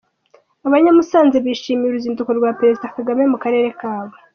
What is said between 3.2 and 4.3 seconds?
mu karere kabo.